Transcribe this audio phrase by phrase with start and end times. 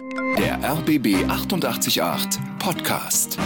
[0.00, 3.38] Der RBB 888 Podcast.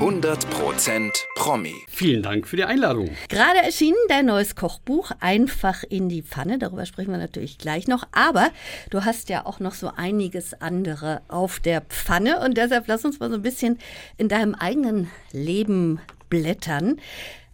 [0.00, 1.74] 100% Promi.
[1.88, 3.08] Vielen Dank für die Einladung.
[3.30, 6.58] Gerade erschienen dein neues Kochbuch Einfach in die Pfanne.
[6.58, 8.06] Darüber sprechen wir natürlich gleich noch.
[8.12, 8.50] Aber
[8.90, 12.40] du hast ja auch noch so einiges andere auf der Pfanne.
[12.40, 13.78] Und deshalb lass uns mal so ein bisschen
[14.18, 17.00] in deinem eigenen Leben blättern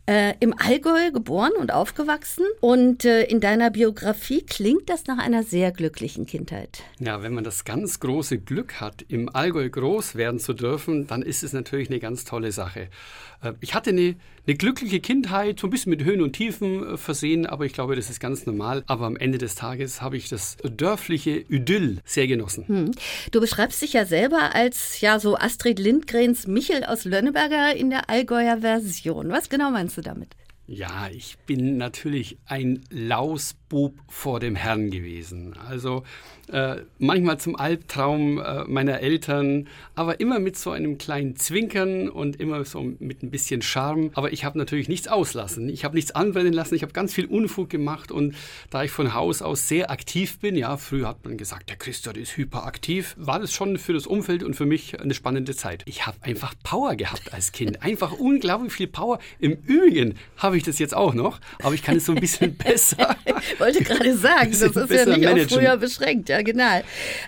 [0.08, 2.44] äh, im Allgäu geboren und aufgewachsen.
[2.60, 6.82] Und äh, in deiner Biografie klingt das nach einer sehr glücklichen Kindheit.
[6.98, 11.20] Ja, wenn man das ganz große Glück hat, im Allgäu groß werden zu dürfen, dann
[11.20, 12.88] ist es natürlich eine ganz tolle Sache.
[13.42, 14.16] Äh, ich hatte eine,
[14.48, 17.94] eine, glückliche Kindheit, so ein bisschen mit Höhen und Tiefen äh, versehen, aber ich glaube,
[17.94, 18.82] das ist ganz normal.
[18.86, 22.66] Aber am Ende des Tages habe ich das dörfliche Idyll sehr genossen.
[22.66, 22.90] Hm.
[23.30, 28.08] Du beschreibst dich ja selber als ja so Astrid Lindgrens Michel aus Lönneberger in der
[28.08, 29.30] Allgäuer Version.
[29.30, 30.28] Was genau meinst du damit?
[30.70, 35.54] Ja, ich bin natürlich ein Lausbub vor dem Herrn gewesen.
[35.66, 36.04] Also
[36.52, 42.36] äh, manchmal zum Albtraum äh, meiner Eltern, aber immer mit so einem kleinen Zwinkern und
[42.36, 44.10] immer so mit ein bisschen Charme.
[44.12, 45.70] Aber ich habe natürlich nichts auslassen.
[45.70, 46.74] Ich habe nichts anbrennen lassen.
[46.74, 48.34] Ich habe ganz viel Unfug gemacht und
[48.68, 52.16] da ich von Haus aus sehr aktiv bin, ja, früher hat man gesagt, der Christian
[52.16, 55.82] ist hyperaktiv, war das schon für das Umfeld und für mich eine spannende Zeit.
[55.86, 57.82] Ich habe einfach Power gehabt als Kind.
[57.82, 59.18] Einfach unglaublich viel Power.
[59.38, 62.56] Im Übrigen habe ich das jetzt auch noch, aber ich kann es so ein bisschen
[62.56, 63.16] besser.
[63.24, 65.44] ich wollte gerade sagen, das ist ja nicht managen.
[65.44, 66.82] auf früher beschränkt, ja genau.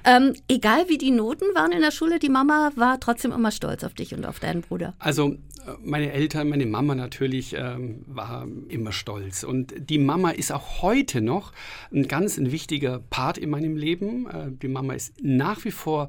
[0.05, 3.85] Ähm, egal wie die Noten waren in der Schule, die Mama war trotzdem immer stolz
[3.85, 4.95] auf dich und auf deinen Bruder.
[4.99, 5.37] Also
[5.83, 9.45] meine Eltern, meine Mama natürlich ähm, war immer stolz.
[9.45, 11.53] Und die Mama ist auch heute noch
[11.93, 14.27] ein ganz ein wichtiger Part in meinem Leben.
[14.27, 16.09] Äh, die Mama ist nach wie vor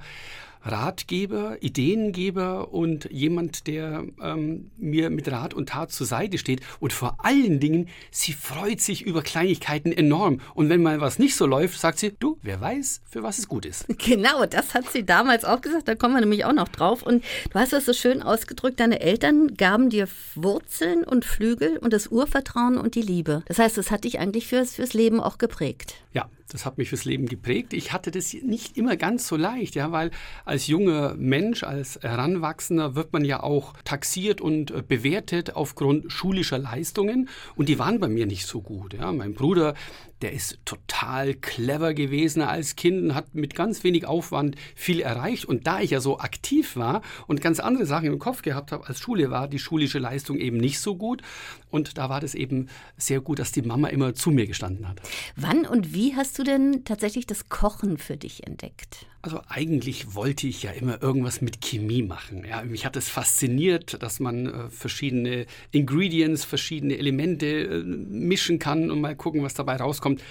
[0.64, 6.62] Ratgeber, Ideengeber und jemand, der ähm, mir mit Rat und Tat zur Seite steht.
[6.80, 10.42] Und vor allen Dingen, sie freut sich über Kleinigkeiten enorm.
[10.54, 13.48] Und wenn mal was nicht so läuft, sagt sie, du, wer weiß, für was es
[13.48, 13.86] gut ist.
[14.12, 15.88] Genau, das hat sie damals auch gesagt.
[15.88, 17.04] Da kommen wir nämlich auch noch drauf.
[17.04, 18.80] Und du hast das so schön ausgedrückt.
[18.80, 23.44] Deine Eltern gaben dir Wurzeln und Flügel und das Urvertrauen und die Liebe.
[23.45, 25.95] Das heißt, das hat dich eigentlich fürs, fürs Leben auch geprägt.
[26.14, 27.73] Ja, das hat mich fürs Leben geprägt.
[27.73, 30.12] Ich hatte das nicht immer ganz so leicht, ja, weil
[30.45, 36.58] als junger Mensch, als Heranwachsender wird man ja auch taxiert und äh, bewertet aufgrund schulischer
[36.58, 38.94] Leistungen und die waren bei mir nicht so gut.
[38.94, 39.12] Ja.
[39.12, 39.76] Mein Bruder,
[40.21, 45.45] der ist total clever gewesen als Kind und hat mit ganz wenig Aufwand viel erreicht.
[45.45, 48.87] Und da ich ja so aktiv war und ganz andere Sachen im Kopf gehabt habe
[48.87, 51.21] als Schule, war die schulische Leistung eben nicht so gut.
[51.70, 52.67] Und da war das eben
[52.98, 55.02] sehr gut, dass die Mama immer zu mir gestanden hat.
[55.36, 59.08] Wann und wie hast du denn tatsächlich das Kochen für dich entdeckt?
[59.23, 62.43] Also eigentlich wollte ich ja immer irgendwas mit Chemie machen.
[62.43, 68.89] Ja, mich hat es fasziniert, dass man äh, verschiedene Ingredients, verschiedene Elemente äh, mischen kann
[68.89, 70.23] und mal gucken, was dabei rauskommt.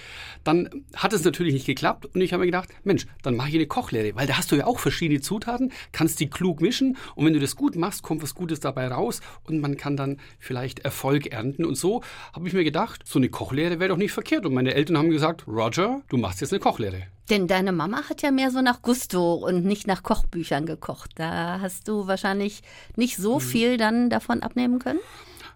[0.43, 3.55] Dann hat es natürlich nicht geklappt und ich habe mir gedacht, Mensch, dann mache ich
[3.55, 7.25] eine Kochlehre, weil da hast du ja auch verschiedene Zutaten, kannst die klug mischen und
[7.25, 10.79] wenn du das gut machst, kommt was Gutes dabei raus und man kann dann vielleicht
[10.79, 11.63] Erfolg ernten.
[11.63, 12.03] Und so
[12.33, 14.45] habe ich mir gedacht, so eine Kochlehre wäre doch nicht verkehrt.
[14.45, 17.03] Und meine Eltern haben gesagt, Roger, du machst jetzt eine Kochlehre.
[17.29, 21.11] Denn deine Mama hat ja mehr so nach Gusto und nicht nach Kochbüchern gekocht.
[21.15, 22.61] Da hast du wahrscheinlich
[22.95, 23.41] nicht so mhm.
[23.41, 24.99] viel dann davon abnehmen können?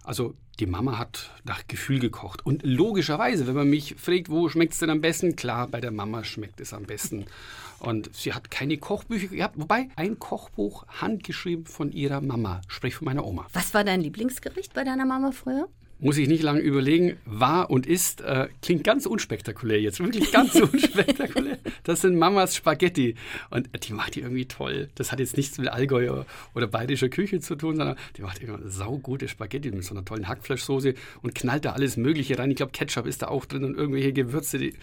[0.04, 2.46] Also die Mama hat nach Gefühl gekocht.
[2.46, 5.36] Und logischerweise, wenn man mich fragt, wo schmeckt es denn am besten?
[5.36, 7.26] Klar, bei der Mama schmeckt es am besten.
[7.78, 13.04] Und sie hat keine Kochbücher gehabt, wobei ein Kochbuch handgeschrieben von ihrer Mama, sprich von
[13.04, 13.46] meiner Oma.
[13.52, 15.68] Was war dein Lieblingsgericht bei deiner Mama früher?
[15.98, 20.54] Muss ich nicht lange überlegen, war und ist, äh, klingt ganz unspektakulär jetzt, wirklich ganz
[20.72, 21.58] unspektakulär.
[21.84, 23.14] Das sind Mamas Spaghetti
[23.50, 24.88] und die macht die irgendwie toll.
[24.94, 26.24] Das hat jetzt nichts mit Allgäu
[26.54, 30.28] oder bayerischer Küche zu tun, sondern die macht immer saugute Spaghetti mit so einer tollen
[30.28, 32.50] Hackfleischsoße und knallt da alles Mögliche rein.
[32.50, 34.58] Ich glaube, Ketchup ist da auch drin und irgendwelche Gewürze.
[34.58, 34.74] Die,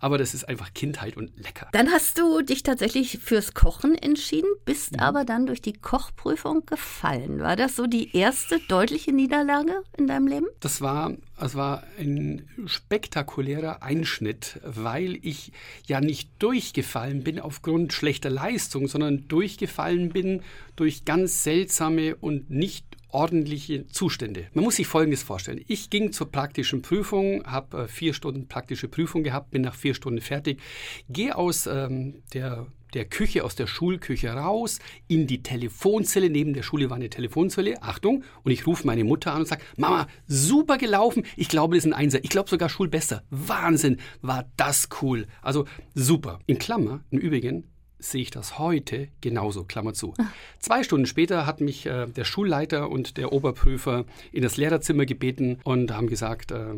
[0.00, 1.68] aber das ist einfach Kindheit und lecker.
[1.72, 5.00] Dann hast du dich tatsächlich fürs Kochen entschieden, bist mhm.
[5.00, 7.40] aber dann durch die Kochprüfung gefallen.
[7.40, 10.46] War das so die erste deutliche Niederlage in deinem Leben?
[10.62, 15.50] Das war, das war ein spektakulärer Einschnitt, weil ich
[15.88, 20.42] ja nicht durchgefallen bin aufgrund schlechter Leistung, sondern durchgefallen bin
[20.76, 24.46] durch ganz seltsame und nicht ordentliche Zustände.
[24.54, 25.64] Man muss sich Folgendes vorstellen.
[25.66, 29.94] Ich ging zur praktischen Prüfung, habe äh, vier Stunden praktische Prüfung gehabt, bin nach vier
[29.94, 30.60] Stunden fertig,
[31.08, 34.78] gehe aus ähm, der der Küche, aus der Schulküche raus,
[35.08, 36.30] in die Telefonzelle.
[36.30, 37.82] Neben der Schule war eine Telefonzelle.
[37.82, 38.24] Achtung.
[38.42, 41.24] Und ich rufe meine Mutter an und sage, Mama, super gelaufen.
[41.36, 42.22] Ich glaube, das ist ein Einser.
[42.24, 43.22] Ich glaube sogar Schulbester.
[43.30, 45.26] Wahnsinn, war das cool.
[45.40, 46.38] Also super.
[46.46, 47.71] In Klammer, im Übrigen,
[48.02, 50.14] sehe ich das heute genauso, Klammer zu.
[50.58, 55.58] Zwei Stunden später hat mich äh, der Schulleiter und der Oberprüfer in das Lehrerzimmer gebeten
[55.64, 56.74] und haben gesagt, äh,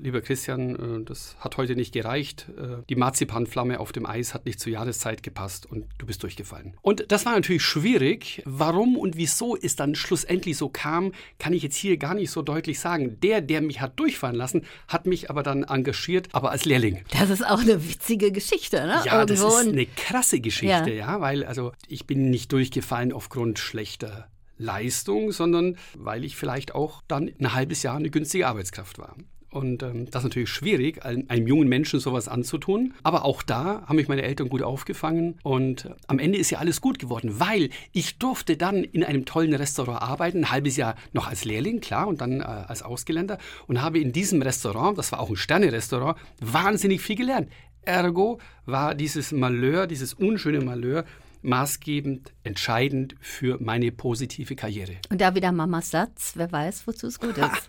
[0.00, 4.46] lieber Christian, äh, das hat heute nicht gereicht, äh, die Marzipanflamme auf dem Eis hat
[4.46, 6.74] nicht zur Jahreszeit gepasst und du bist durchgefallen.
[6.82, 8.42] Und das war natürlich schwierig.
[8.44, 12.42] Warum und wieso es dann schlussendlich so kam, kann ich jetzt hier gar nicht so
[12.42, 13.18] deutlich sagen.
[13.20, 17.02] Der, der mich hat durchfallen lassen, hat mich aber dann engagiert, aber als Lehrling.
[17.18, 19.02] Das ist auch eine witzige Geschichte, ne?
[19.04, 21.12] Ja, Irgendwo das ist eine krasse Geschichte, ja.
[21.14, 27.02] ja, weil also ich bin nicht durchgefallen aufgrund schlechter Leistung, sondern weil ich vielleicht auch
[27.08, 29.16] dann ein halbes Jahr eine günstige Arbeitskraft war.
[29.52, 32.94] Und ähm, das ist natürlich schwierig, einem, einem, jungen Menschen sowas anzutun.
[33.02, 35.38] Aber auch da haben mich meine Eltern gut aufgefangen.
[35.42, 39.26] Und äh, am Ende ist ja alles gut geworden, weil ich durfte dann in einem
[39.26, 43.36] tollen Restaurant arbeiten, ein halbes Jahr noch als Lehrling, klar, und dann äh, als Ausgeländer.
[43.66, 47.48] Und habe in diesem Restaurant, das war auch ein Sterne-Restaurant, wahnsinnig viel gelernt.
[47.84, 51.04] Ergo war dieses Malheur, dieses unschöne Malheur,
[51.42, 54.96] maßgebend, entscheidend für meine positive Karriere.
[55.10, 57.68] Und da wieder Mamas Satz, wer weiß, wozu es gut ist.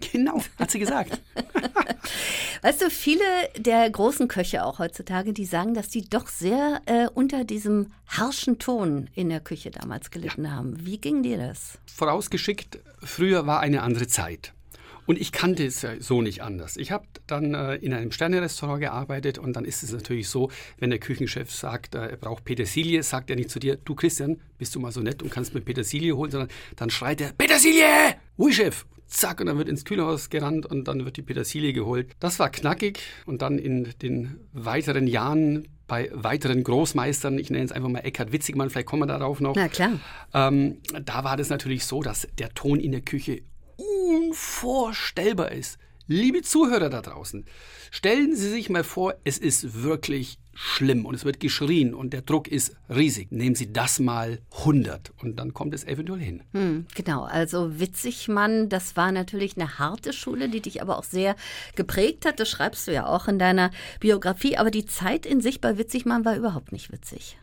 [0.12, 1.20] genau, hat sie gesagt.
[2.62, 3.24] weißt du, viele
[3.56, 8.58] der großen Köche auch heutzutage, die sagen, dass die doch sehr äh, unter diesem harschen
[8.58, 10.50] Ton in der Küche damals gelitten ja.
[10.50, 10.84] haben.
[10.84, 11.78] Wie ging dir das?
[11.86, 14.52] Vorausgeschickt, früher war eine andere Zeit.
[15.06, 16.76] Und ich kannte es ja so nicht anders.
[16.76, 20.90] Ich habe dann äh, in einem Sternerestaurant gearbeitet und dann ist es natürlich so, wenn
[20.90, 24.74] der Küchenchef sagt, äh, er braucht Petersilie, sagt er nicht zu dir, du Christian, bist
[24.74, 28.16] du mal so nett und kannst mir Petersilie holen, sondern dann schreit er, Petersilie!
[28.38, 28.84] Ui, Chef!
[29.06, 32.10] Zack, und dann wird ins Kühlhaus gerannt und dann wird die Petersilie geholt.
[32.18, 37.70] Das war knackig und dann in den weiteren Jahren bei weiteren Großmeistern, ich nenne es
[37.70, 39.54] einfach mal Eckhard Witzigmann, vielleicht kommen wir darauf noch.
[39.54, 40.00] Na klar.
[40.34, 43.42] Ähm, da war das natürlich so, dass der Ton in der Küche
[44.06, 45.78] unvorstellbar ist.
[46.08, 47.44] Liebe Zuhörer da draußen,
[47.90, 52.22] stellen Sie sich mal vor, es ist wirklich schlimm und es wird geschrien und der
[52.22, 53.32] Druck ist riesig.
[53.32, 56.42] Nehmen Sie das mal 100 und dann kommt es eventuell hin.
[56.52, 61.34] Hm, genau, also Witzigmann, das war natürlich eine harte Schule, die dich aber auch sehr
[61.74, 62.38] geprägt hat.
[62.38, 66.24] Das schreibst du ja auch in deiner Biografie, aber die Zeit in sich bei Witzigmann
[66.24, 67.36] war überhaupt nicht witzig.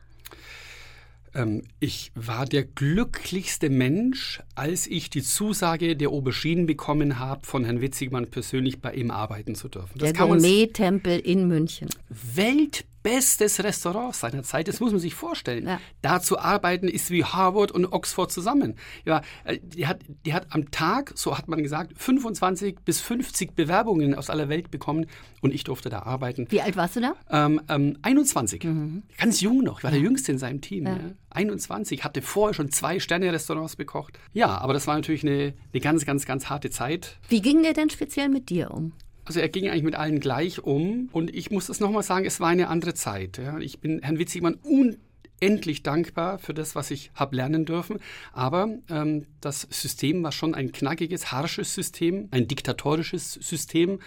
[1.35, 7.63] Ähm, ich war der glücklichste Mensch, als ich die Zusage der Auberginen bekommen habe, von
[7.63, 9.97] Herrn Witzigmann persönlich bei ihm arbeiten zu dürfen.
[9.97, 11.89] Das der Gourmet-Tempel in München.
[12.09, 14.67] Welt bestes Restaurant seiner Zeit.
[14.67, 15.67] Das muss man sich vorstellen.
[15.67, 15.79] Ja.
[16.01, 18.75] Da zu arbeiten ist wie Harvard und Oxford zusammen.
[19.05, 23.55] Ja, äh, die hat, die hat am Tag, so hat man gesagt, 25 bis 50
[23.55, 25.05] Bewerbungen aus aller Welt bekommen
[25.41, 26.47] und ich durfte da arbeiten.
[26.49, 27.13] Wie alt warst du da?
[27.29, 28.63] Ähm, ähm, 21.
[28.63, 29.03] Mhm.
[29.17, 29.79] Ganz jung noch.
[29.79, 29.97] Ich war ja.
[29.97, 30.85] der Jüngste in seinem Team.
[30.87, 30.97] Ja.
[31.31, 32.03] 21.
[32.03, 34.19] Hatte vorher schon zwei Sterne-Restaurants bekocht.
[34.33, 37.17] Ja, aber das war natürlich eine, eine ganz, ganz, ganz harte Zeit.
[37.27, 38.93] Wie ging der denn speziell mit dir um?
[39.25, 42.39] Also er ging eigentlich mit allen gleich um und ich muss das nochmal sagen, es
[42.39, 43.37] war eine andere Zeit.
[43.37, 43.57] Ja.
[43.59, 47.99] Ich bin Herrn Witzigmann unendlich dankbar für das, was ich habe lernen dürfen.
[48.33, 53.99] Aber ähm, das System war schon ein knackiges, harsches System, ein diktatorisches System.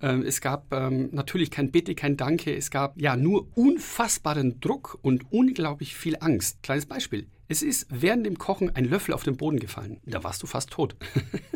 [0.00, 2.54] Ähm, es gab ähm, natürlich kein Bitte, kein Danke.
[2.54, 6.62] Es gab ja nur unfassbaren Druck und unglaublich viel Angst.
[6.62, 7.26] Kleines Beispiel.
[7.50, 9.98] Es ist während dem Kochen ein Löffel auf den Boden gefallen.
[10.06, 10.94] Da warst du fast tot.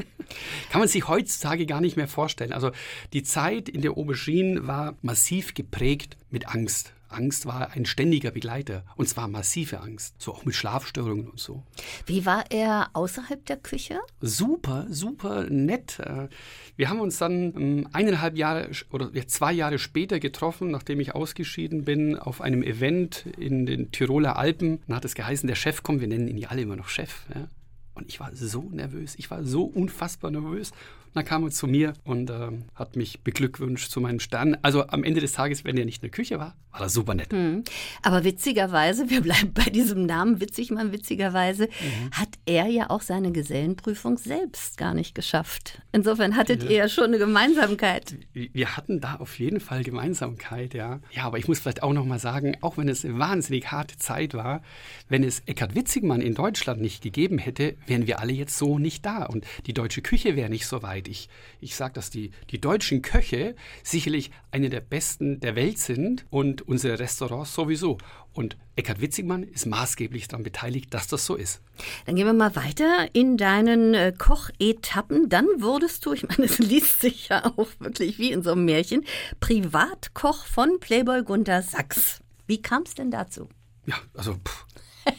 [0.70, 2.52] Kann man sich heutzutage gar nicht mehr vorstellen.
[2.52, 2.72] Also
[3.12, 6.94] die Zeit in der Aubergine war massiv geprägt mit Angst.
[7.14, 11.62] Angst war ein ständiger Begleiter und zwar massive Angst, so auch mit Schlafstörungen und so.
[12.06, 13.98] Wie war er außerhalb der Küche?
[14.20, 15.98] Super, super nett.
[16.00, 16.28] Äh,
[16.76, 21.84] wir haben uns dann ähm, eineinhalb Jahre oder zwei Jahre später getroffen, nachdem ich ausgeschieden
[21.84, 24.80] bin, auf einem Event in den Tiroler Alpen.
[24.86, 27.24] Dann hat es geheißen, der Chef kommt, wir nennen ihn ja alle immer noch Chef.
[27.34, 27.48] Ja.
[27.94, 30.72] Und ich war so nervös, ich war so unfassbar nervös.
[31.14, 34.56] Dann kam er zu mir und äh, hat mich beglückwünscht zu meinem Stern.
[34.62, 37.14] Also am Ende des Tages, wenn er nicht in der Küche war, war er super
[37.14, 37.32] nett.
[37.32, 37.62] Mhm.
[38.02, 42.10] Aber witzigerweise, wir bleiben bei diesem Namen Witzigmann, witzigerweise, mhm.
[42.10, 45.80] hat er ja auch seine Gesellenprüfung selbst gar nicht geschafft.
[45.92, 46.70] Insofern hattet ja.
[46.70, 48.16] ihr ja schon eine Gemeinsamkeit.
[48.32, 51.00] Wir hatten da auf jeden Fall Gemeinsamkeit, ja.
[51.12, 53.96] Ja, aber ich muss vielleicht auch noch mal sagen, auch wenn es eine wahnsinnig harte
[53.96, 54.62] Zeit war,
[55.08, 59.06] wenn es Eckhard Witzigmann in Deutschland nicht gegeben hätte, wären wir alle jetzt so nicht
[59.06, 61.03] da und die deutsche Küche wäre nicht so weit.
[61.08, 61.28] Ich,
[61.60, 66.66] ich sage, dass die, die deutschen Köche sicherlich eine der besten der Welt sind und
[66.66, 67.98] unsere Restaurants sowieso.
[68.32, 71.60] Und Eckhard Witzigmann ist maßgeblich daran beteiligt, dass das so ist.
[72.06, 75.28] Dann gehen wir mal weiter in deinen äh, Kochetappen.
[75.28, 78.64] Dann wurdest du, ich meine, es liest sich ja auch wirklich wie in so einem
[78.64, 79.04] Märchen,
[79.40, 82.20] Privatkoch von Playboy Gunther Sachs.
[82.46, 83.48] Wie kam es denn dazu?
[83.86, 84.66] Ja, also pff,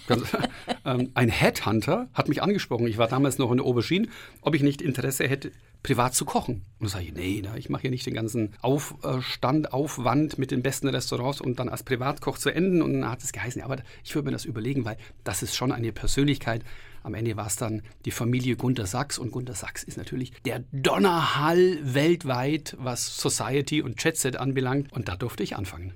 [0.85, 2.87] ähm, ein Headhunter hat mich angesprochen.
[2.87, 4.07] Ich war damals noch in der Aubergine,
[4.41, 5.51] ob ich nicht Interesse hätte,
[5.85, 6.65] privat zu kochen.
[6.79, 10.63] Und sage ich, nee, na, ich mache hier nicht den ganzen Aufstand, Aufwand mit den
[10.63, 12.81] besten Restaurants, um dann als Privatkoch zu enden.
[12.81, 15.71] Und dann hat es geheißen, aber ich würde mir das überlegen, weil das ist schon
[15.71, 16.63] eine Persönlichkeit.
[17.03, 20.63] Am Ende war es dann die Familie Gunter Sachs und Gunter Sachs ist natürlich der
[20.71, 24.91] Donnerhall weltweit, was Society und Jetset anbelangt.
[24.91, 25.93] Und da durfte ich anfangen.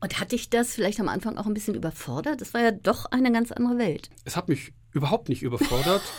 [0.00, 2.40] Und hat dich das vielleicht am Anfang auch ein bisschen überfordert?
[2.40, 4.10] Das war ja doch eine ganz andere Welt.
[4.24, 6.02] Es hat mich überhaupt nicht überfordert.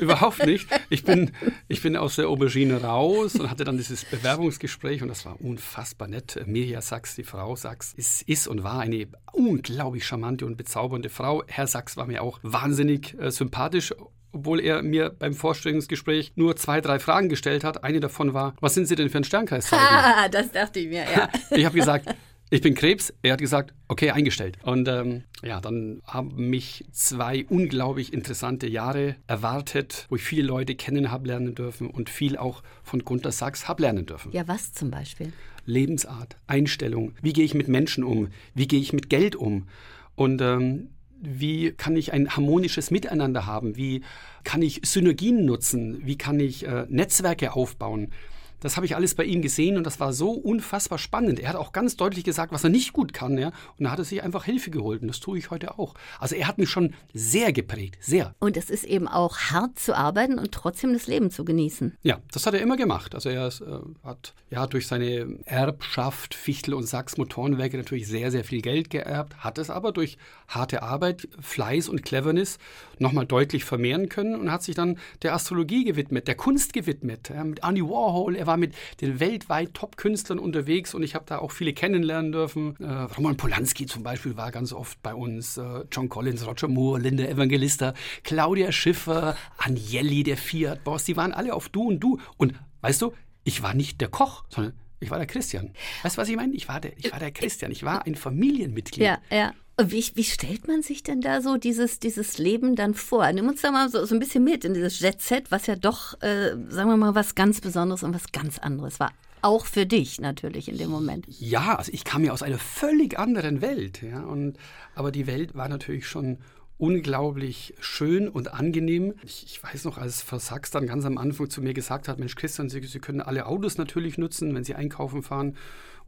[0.00, 0.68] überhaupt nicht.
[0.90, 1.32] Ich bin,
[1.68, 6.08] ich bin aus der Aubergine raus und hatte dann dieses Bewerbungsgespräch und das war unfassbar
[6.08, 6.40] nett.
[6.46, 11.42] Mirja Sachs, die Frau Sachs, ist, ist und war eine unglaublich charmante und bezaubernde Frau.
[11.46, 13.94] Herr Sachs war mir auch wahnsinnig äh, sympathisch
[14.32, 17.82] obwohl er mir beim Vorstellungsgespräch nur zwei, drei Fragen gestellt hat.
[17.84, 19.86] Eine davon war, was sind Sie denn für ein Sternkreiszeichen?
[19.90, 21.28] Ah, das dachte ich mir, ja.
[21.50, 22.14] ich habe gesagt,
[22.50, 23.12] ich bin Krebs.
[23.22, 24.58] Er hat gesagt, okay, eingestellt.
[24.62, 30.74] Und ähm, ja, dann haben mich zwei unglaublich interessante Jahre erwartet, wo ich viele Leute
[30.74, 34.32] kennen habe lernen dürfen und viel auch von Gunter Sachs habe lernen dürfen.
[34.32, 35.32] Ja, was zum Beispiel?
[35.66, 37.12] Lebensart, Einstellung.
[37.20, 38.28] Wie gehe ich mit Menschen um?
[38.54, 39.68] Wie gehe ich mit Geld um?
[40.14, 40.88] Und ähm,
[41.20, 43.76] wie kann ich ein harmonisches Miteinander haben?
[43.76, 44.02] Wie
[44.44, 46.06] kann ich Synergien nutzen?
[46.06, 48.12] Wie kann ich äh, Netzwerke aufbauen?
[48.60, 51.40] Das habe ich alles bei ihm gesehen und das war so unfassbar spannend.
[51.40, 53.48] Er hat auch ganz deutlich gesagt, was er nicht gut kann, ja.
[53.78, 55.94] Und da hat er sich einfach Hilfe geholt und das tue ich heute auch.
[56.18, 58.34] Also er hat mich schon sehr geprägt, sehr.
[58.40, 61.96] Und es ist eben auch hart zu arbeiten und trotzdem das Leben zu genießen.
[62.02, 63.14] Ja, das hat er immer gemacht.
[63.14, 68.30] Also er ist, äh, hat ja durch seine Erbschaft Fichtel und Sachs Motorenwerke natürlich sehr,
[68.30, 72.58] sehr viel Geld geerbt, hat es aber durch harte Arbeit, Fleiß und Cleverness
[72.98, 77.44] nochmal deutlich vermehren können und hat sich dann der Astrologie gewidmet, der Kunst gewidmet, ja,
[77.44, 78.36] mit Andy Warhol.
[78.48, 82.76] War mit den weltweit Top-Künstlern unterwegs und ich habe da auch viele kennenlernen dürfen.
[82.80, 82.86] Äh,
[83.16, 87.24] Roman Polanski zum Beispiel war ganz oft bei uns, äh, John Collins, Roger Moore, Linda
[87.24, 92.18] Evangelista, Claudia Schiffer, Agnelli, der Fiat-Boss, die waren alle auf Du und Du.
[92.36, 93.12] Und weißt du,
[93.44, 95.72] ich war nicht der Koch, sondern ich war der Christian.
[96.02, 96.54] Weißt du, was ich meine?
[96.54, 97.70] Ich war der, ich war der Christian.
[97.70, 99.04] Ich war ein Familienmitglied.
[99.04, 99.52] Ja, ja.
[99.80, 103.30] Wie, wie, stellt man sich denn da so dieses, dieses Leben dann vor?
[103.32, 106.20] Nimm uns da mal so, so ein bisschen mit in dieses Jet-Set, was ja doch,
[106.20, 109.12] äh, sagen wir mal, was ganz Besonderes und was ganz anderes war.
[109.40, 111.26] Auch für dich natürlich in dem Moment.
[111.28, 114.02] Ja, also ich kam ja aus einer völlig anderen Welt.
[114.02, 114.56] Ja, und,
[114.96, 116.38] aber die Welt war natürlich schon
[116.78, 119.14] unglaublich schön und angenehm.
[119.22, 122.18] Ich, ich, weiß noch, als Frau Sachs dann ganz am Anfang zu mir gesagt hat,
[122.18, 125.56] Mensch Christian, Sie, Sie können alle Autos natürlich nutzen, wenn Sie einkaufen fahren.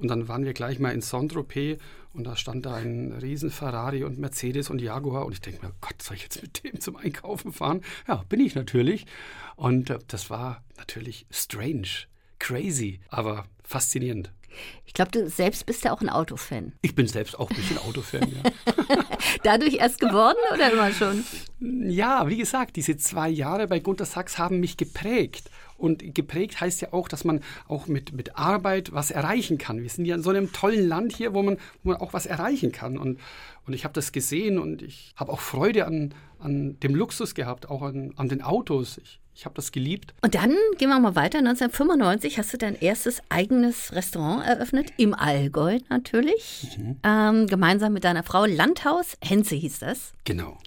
[0.01, 1.79] Und dann waren wir gleich mal in Saint-Tropez
[2.15, 5.27] und da stand da ein riesen Ferrari und Mercedes und Jaguar.
[5.27, 7.83] Und ich denke mir, Gott, soll ich jetzt mit dem zum Einkaufen fahren?
[8.09, 9.07] Ja, bin ich natürlich.
[9.57, 11.89] Und äh, das war natürlich strange,
[12.39, 14.33] crazy, aber faszinierend.
[14.85, 16.73] Ich glaube, du selbst bist ja auch ein Autofan.
[16.83, 18.51] Ich bin selbst auch ein bisschen Autofan, ja.
[19.45, 21.25] Dadurch erst geworden oder immer schon?
[21.61, 25.51] Ja, wie gesagt, diese zwei Jahre bei Gunter Sachs haben mich geprägt.
[25.81, 29.83] Und geprägt heißt ja auch, dass man auch mit, mit Arbeit was erreichen kann.
[29.83, 32.27] Wir sind ja in so einem tollen Land hier, wo man, wo man auch was
[32.27, 32.99] erreichen kann.
[32.99, 33.19] Und,
[33.67, 37.69] und ich habe das gesehen und ich habe auch Freude an, an dem Luxus gehabt,
[37.69, 38.99] auch an, an den Autos.
[38.99, 40.13] Ich, ich habe das geliebt.
[40.23, 41.39] Und dann gehen wir mal weiter.
[41.39, 46.77] 1995 hast du dein erstes eigenes Restaurant eröffnet, im Allgäu natürlich.
[46.77, 46.97] Mhm.
[47.03, 49.17] Ähm, gemeinsam mit deiner Frau Landhaus.
[49.23, 50.13] Henze hieß das.
[50.25, 50.59] Genau.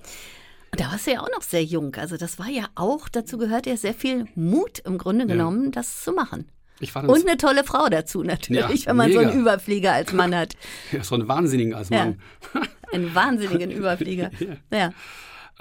[0.74, 1.94] Und da warst du ja auch noch sehr jung.
[1.98, 5.70] Also das war ja auch, dazu gehört ja sehr viel Mut im Grunde genommen, ja.
[5.70, 6.50] das zu machen.
[6.82, 9.22] Und eine tolle Frau dazu natürlich, ja, wenn man mega.
[9.22, 10.56] so einen Überflieger als Mann hat.
[10.92, 12.20] Ja, so einen Wahnsinnigen als Mann.
[12.56, 12.62] Ja,
[12.92, 14.32] einen wahnsinnigen Überflieger.
[14.72, 14.92] ja.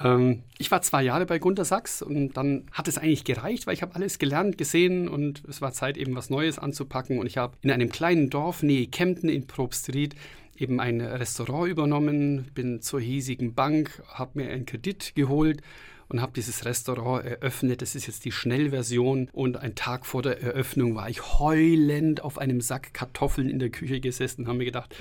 [0.03, 3.75] Ähm, ich war zwei Jahre bei Gunter Sachs und dann hat es eigentlich gereicht, weil
[3.75, 7.19] ich habe alles gelernt, gesehen und es war Zeit, eben was Neues anzupacken.
[7.19, 10.15] Und ich habe in einem kleinen Dorf nähe Kempten in Probstried
[10.57, 15.63] eben ein Restaurant übernommen, bin zur hiesigen Bank, habe mir einen Kredit geholt
[16.09, 17.83] und habe dieses Restaurant eröffnet.
[17.83, 19.29] Das ist jetzt die Schnellversion.
[19.33, 23.71] Und einen Tag vor der Eröffnung war ich heulend auf einem Sack Kartoffeln in der
[23.71, 24.95] Küche gesessen und habe mir gedacht,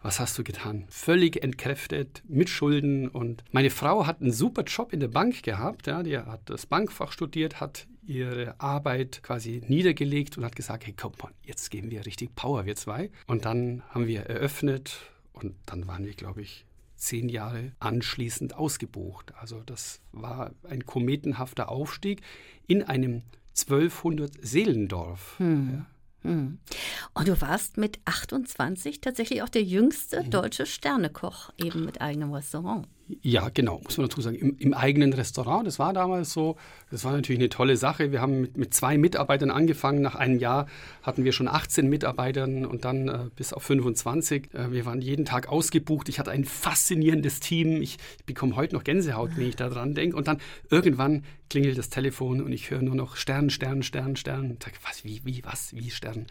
[0.00, 0.84] was hast du getan?
[0.88, 3.08] Völlig entkräftet, mit Schulden.
[3.08, 5.86] Und meine Frau hat einen super Job in der Bank gehabt.
[5.86, 10.94] Ja, die hat das Bankfach studiert, hat ihre Arbeit quasi niedergelegt und hat gesagt, hey,
[10.96, 13.10] komm mal, jetzt geben wir richtig Power, wir zwei.
[13.26, 14.98] Und dann haben wir eröffnet
[15.32, 16.64] und dann waren wir, glaube ich,
[16.96, 19.34] zehn Jahre anschließend ausgebucht.
[19.36, 22.22] Also das war ein kometenhafter Aufstieg
[22.66, 23.22] in einem
[23.56, 25.38] 1200 Seelendorf.
[25.38, 25.70] Hm.
[25.72, 25.86] Ja.
[26.30, 26.58] Hm.
[27.12, 30.30] Und du warst mit 28 tatsächlich auch der jüngste mhm.
[30.30, 32.88] deutsche Sternekoch, eben mit eigenem Restaurant.
[33.20, 34.36] Ja, genau, muss man dazu sagen.
[34.36, 36.56] Im, Im, eigenen Restaurant, das war damals so.
[36.90, 38.12] Das war natürlich eine tolle Sache.
[38.12, 40.00] Wir haben mit, mit, zwei Mitarbeitern angefangen.
[40.00, 40.66] Nach einem Jahr
[41.02, 44.54] hatten wir schon 18 Mitarbeitern und dann äh, bis auf 25.
[44.54, 46.08] Äh, wir waren jeden Tag ausgebucht.
[46.08, 47.82] Ich hatte ein faszinierendes Team.
[47.82, 50.16] Ich, ich bekomme heute noch Gänsehaut, wenn ich daran denke.
[50.16, 50.38] Und dann
[50.70, 54.56] irgendwann klingelt das Telefon und ich höre nur noch Stern, Stern, Stern, Stern.
[54.58, 56.26] Ich sag, was, wie, wie, was, wie Stern?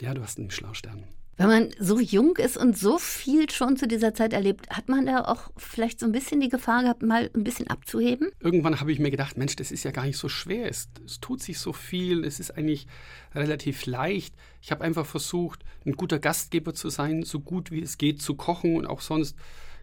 [0.00, 1.04] Ja, du hast einen Michelin-Stern.
[1.38, 5.06] Wenn man so jung ist und so viel schon zu dieser Zeit erlebt, hat man
[5.06, 8.32] da auch vielleicht so ein bisschen die Gefahr gehabt, mal ein bisschen abzuheben?
[8.40, 10.68] Irgendwann habe ich mir gedacht, Mensch, das ist ja gar nicht so schwer.
[10.68, 12.88] Es, es tut sich so viel, es ist eigentlich
[13.36, 14.34] relativ leicht.
[14.60, 18.34] Ich habe einfach versucht, ein guter Gastgeber zu sein, so gut wie es geht zu
[18.34, 19.36] kochen und auch sonst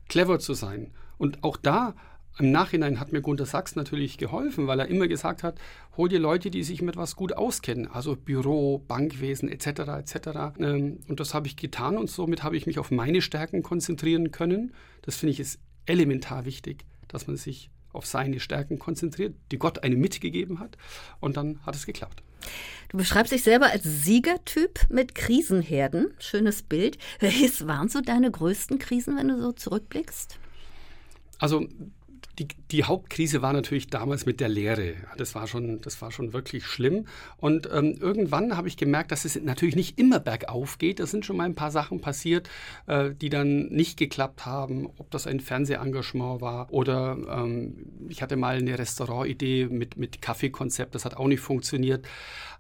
[0.10, 0.92] clever zu sein.
[1.18, 1.96] Und auch da
[2.38, 5.58] im Nachhinein hat mir Gunter Sachs natürlich geholfen, weil er immer gesagt hat,
[5.98, 9.68] hol dir Leute, die sich mit was gut auskennen, also Büro, Bankwesen etc.
[9.68, 10.16] etc.
[10.60, 14.32] Ähm, und das habe ich getan und somit habe ich mich auf meine Stärken konzentrieren
[14.32, 14.74] können.
[15.02, 19.84] Das finde ich ist elementar wichtig, dass man sich auf seine Stärken konzentriert, die Gott
[19.84, 20.78] einem mitgegeben hat.
[21.20, 22.22] Und dann hat es geklappt.
[22.90, 26.14] Du beschreibst dich selber als Siegertyp mit Krisenherden.
[26.20, 26.98] Schönes Bild.
[27.20, 30.38] Welches waren so deine größten Krisen, wenn du so zurückblickst?
[31.40, 31.68] Also
[32.40, 34.96] die, die, Hauptkrise war natürlich damals mit der Lehre.
[35.18, 37.06] Das war schon, das war schon wirklich schlimm.
[37.38, 41.00] Und ähm, irgendwann habe ich gemerkt, dass es natürlich nicht immer bergauf geht.
[41.00, 42.50] Da sind schon mal ein paar Sachen passiert,
[42.88, 44.88] äh, die dann nicht geklappt haben.
[44.98, 50.96] Ob das ein Fernsehengagement war oder ähm, ich hatte mal eine Restaurantidee mit, mit Kaffeekonzept.
[50.96, 52.06] Das hat auch nicht funktioniert.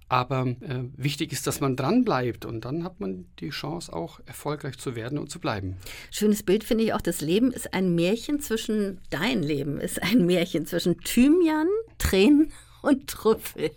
[0.08, 4.20] Aber äh, wichtig ist, dass man dran bleibt und dann hat man die Chance auch
[4.28, 5.78] erfolgreich zu werden und zu bleiben.
[6.12, 7.02] Schönes Bild finde ich auch.
[7.02, 12.52] Das Leben ist ein Märchen zwischen dein Leben ist ein Märchen zwischen Thymian, Tränen
[12.84, 13.72] und Trüffel.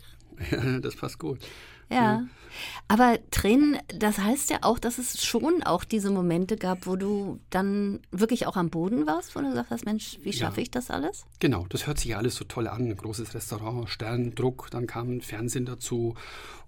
[0.51, 1.41] Ja, das passt gut.
[1.91, 1.97] Ja.
[1.97, 2.27] ja.
[2.89, 7.39] Aber Tränen, das heißt ja auch, dass es schon auch diese Momente gab, wo du
[7.51, 10.63] dann wirklich auch am Boden warst, wo du gesagt hast, Mensch, wie schaffe ja.
[10.63, 11.25] ich das alles?
[11.39, 12.89] Genau, das hört sich ja alles so toll an.
[12.89, 16.15] Ein großes Restaurant, Sterndruck, dann kam Fernsehen dazu.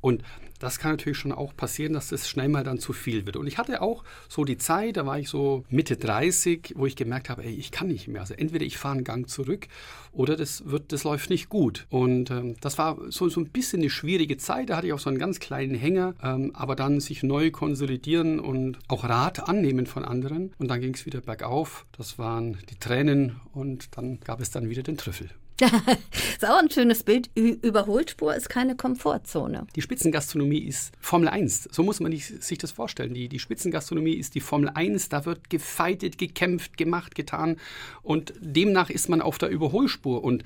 [0.01, 0.23] Und
[0.61, 3.37] das kann natürlich schon auch passieren, dass das schnell mal dann zu viel wird.
[3.37, 6.95] Und ich hatte auch so die Zeit, da war ich so Mitte 30, wo ich
[6.95, 8.21] gemerkt habe, ey, ich kann nicht mehr.
[8.21, 9.67] Also entweder ich fahre einen Gang zurück
[10.13, 11.87] oder das wird, das läuft nicht gut.
[11.89, 14.71] Und ähm, das war so, so ein bisschen eine schwierige Zeit.
[14.71, 18.39] Da hatte ich auch so einen ganz kleinen Hänger, ähm, aber dann sich neu konsolidieren
[18.39, 20.53] und auch Rat annehmen von anderen.
[20.59, 21.87] Und dann ging es wieder bergauf.
[21.97, 25.31] Das waren die Tränen und dann gab es dann wieder den Trüffel.
[26.33, 27.31] ist auch ein schönes Bild.
[27.35, 29.67] Überholspur ist keine Komfortzone.
[29.77, 31.69] Die Spitzengastronomie ist Formel 1.
[31.73, 33.15] So muss man sich das vorstellen.
[33.15, 35.09] Die, die Spitzengastronomie ist die Formel 1.
[35.09, 37.57] Da wird gefeitet, gekämpft, gemacht, getan.
[38.03, 40.25] Und demnach ist man auf der Überholspur.
[40.25, 40.45] Und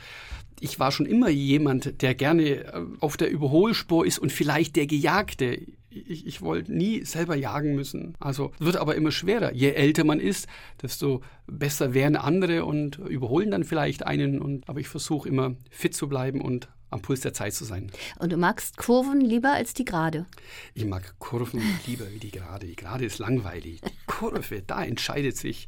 [0.61, 4.87] ich war schon immer jemand, der gerne äh, auf der Überholspur ist und vielleicht der
[4.87, 5.61] Gejagte.
[5.97, 8.15] Ich, ich wollte nie selber jagen müssen.
[8.19, 9.53] Also wird aber immer schwerer.
[9.53, 10.49] Je älter man ist,
[10.83, 14.41] desto besser wären andere und überholen dann vielleicht einen.
[14.41, 17.91] Und, aber ich versuche immer fit zu bleiben und am Puls der Zeit zu sein.
[18.19, 20.27] Und du magst Kurven lieber als die Gerade?
[20.75, 22.67] Ich mag Kurven lieber wie die Gerade.
[22.67, 23.81] Die Gerade ist langweilig.
[23.81, 25.67] Die Kurve, da entscheidet sich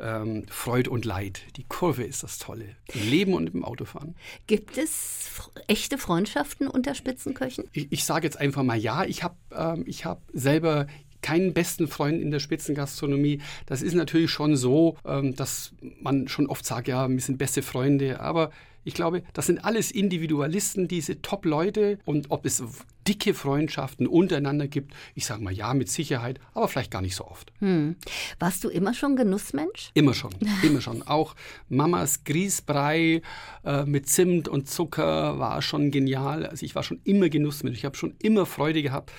[0.00, 1.42] ähm, Freud und Leid.
[1.56, 2.76] Die Kurve ist das Tolle.
[2.92, 4.14] Im Leben und im Autofahren.
[4.46, 5.30] Gibt es
[5.66, 7.64] echte Freundschaften unter Spitzenköchen?
[7.72, 9.04] Ich, ich sage jetzt einfach mal ja.
[9.04, 10.86] Ich habe ähm, hab selber
[11.22, 13.40] keinen besten Freund in der Spitzengastronomie.
[13.66, 17.62] Das ist natürlich schon so, ähm, dass man schon oft sagt, ja, wir sind beste
[17.62, 18.20] Freunde.
[18.20, 18.50] Aber
[18.84, 21.98] ich glaube, das sind alles Individualisten, diese Top-Leute.
[22.04, 22.62] Und ob es
[23.06, 27.26] dicke Freundschaften untereinander gibt, ich sage mal ja, mit Sicherheit, aber vielleicht gar nicht so
[27.26, 27.52] oft.
[27.58, 27.96] Hm.
[28.38, 29.90] Warst du immer schon Genussmensch?
[29.94, 31.02] Immer schon, immer schon.
[31.02, 31.34] Auch
[31.68, 33.22] Mamas Grießbrei
[33.64, 36.46] äh, mit Zimt und Zucker war schon genial.
[36.46, 37.78] Also ich war schon immer Genussmensch.
[37.78, 39.12] Ich habe schon immer Freude gehabt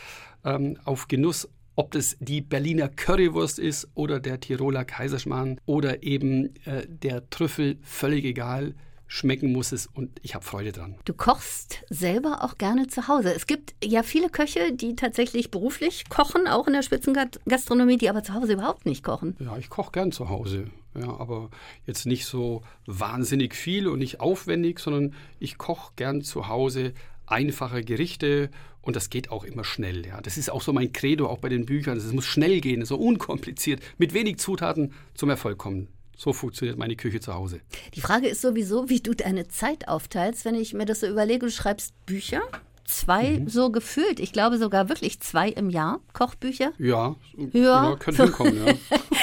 [0.44, 1.48] ähm, auf Genuss
[1.78, 7.80] ob das die Berliner Currywurst ist oder der Tiroler Kaiserschmarrn oder eben äh, der Trüffel,
[7.82, 8.76] völlig egal
[9.12, 10.96] schmecken muss es und ich habe Freude dran.
[11.04, 13.34] Du kochst selber auch gerne zu Hause.
[13.34, 18.24] Es gibt ja viele Köche, die tatsächlich beruflich kochen, auch in der Spitzengastronomie, die aber
[18.24, 19.36] zu Hause überhaupt nicht kochen.
[19.40, 20.68] Ja, ich koche gern zu Hause.
[20.98, 21.50] Ja, aber
[21.86, 26.94] jetzt nicht so wahnsinnig viel und nicht aufwendig, sondern ich koche gern zu Hause
[27.26, 28.50] einfache Gerichte
[28.82, 30.06] und das geht auch immer schnell.
[30.06, 30.22] Ja.
[30.22, 31.98] Das ist auch so mein Credo, auch bei den Büchern.
[31.98, 35.90] Es muss schnell gehen, so unkompliziert, mit wenig Zutaten zum Erfolg kommen.
[36.22, 37.62] So funktioniert meine Küche zu Hause.
[37.96, 40.46] Die Frage ist sowieso, wie du deine Zeit aufteilst.
[40.46, 42.44] Wenn ich mir das so überlege, du schreibst Bücher,
[42.86, 43.50] zwei mhm.
[43.50, 44.20] so gefühlt.
[44.20, 46.74] Ich glaube sogar wirklich zwei im Jahr Kochbücher.
[46.78, 47.16] Ja,
[47.54, 47.90] ja.
[47.90, 48.74] ja könnte hinkommen, ja.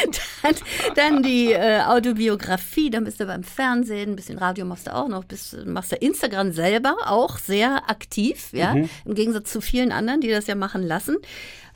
[0.43, 0.55] dann,
[0.97, 5.07] dann, die äh, Autobiografie, dann bist du beim Fernsehen, ein bisschen Radio machst du auch
[5.07, 8.91] noch, bist, machst du Instagram selber auch sehr aktiv, ja, mhm.
[9.05, 11.17] im Gegensatz zu vielen anderen, die das ja machen lassen.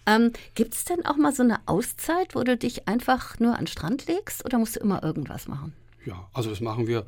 [0.06, 3.62] Ähm, Gibt es denn auch mal so eine Auszeit, wo du dich einfach nur an
[3.62, 5.72] den Strand legst oder musst du immer irgendwas machen?
[6.04, 7.06] Ja, also das machen wir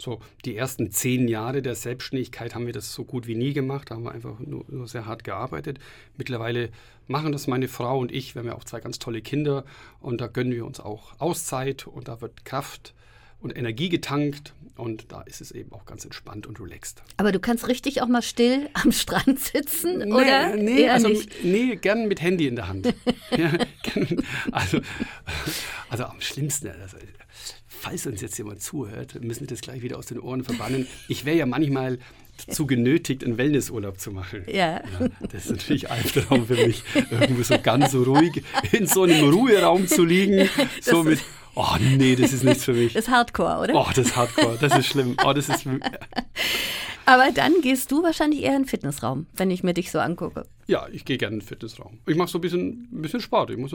[0.00, 3.90] so die ersten zehn Jahre der Selbstständigkeit haben wir das so gut wie nie gemacht,
[3.90, 5.80] da haben wir einfach nur, nur, sehr hart gearbeitet.
[6.16, 6.70] Mittlerweile
[7.08, 9.64] machen das meine Frau und ich, wir haben ja auch zwei ganz tolle Kinder
[10.00, 12.94] und da gönnen wir uns auch Auszeit und da wird Kraft
[13.40, 17.02] und Energie getankt und da ist es eben auch ganz entspannt und relaxed.
[17.16, 20.56] Aber du kannst richtig auch mal still am Strand sitzen, nee, oder?
[20.56, 21.10] Nee, also,
[21.42, 22.86] nee, gern mit Handy in der Hand.
[23.36, 23.52] ja,
[24.52, 24.80] also,
[25.90, 26.96] also am schlimmsten, also,
[27.66, 30.86] falls uns jetzt jemand zuhört, müssen wir das gleich wieder aus den Ohren verbannen.
[31.08, 31.98] Ich wäre ja manchmal
[32.46, 34.44] dazu genötigt, einen Wellnessurlaub zu machen.
[34.46, 34.54] Ja.
[34.54, 34.82] ja.
[35.32, 39.88] Das ist natürlich Albtraum für mich, irgendwo so ganz so ruhig in so einem Ruheraum
[39.88, 40.48] zu liegen,
[40.80, 41.18] so mit
[41.60, 42.92] Oh nee, das ist nichts für mich.
[42.94, 43.74] Das ist Hardcore, oder?
[43.74, 44.58] Oh, das ist Hardcore.
[44.60, 45.16] Das ist schlimm.
[45.26, 45.66] Oh, das ist.
[47.04, 50.44] Aber dann gehst du wahrscheinlich eher in den Fitnessraum, wenn ich mir dich so angucke.
[50.68, 51.98] Ja, ich gehe gerne in den Fitnessraum.
[52.06, 53.50] Ich mache so ein bisschen, ein bisschen Sport.
[53.50, 53.74] Ich muss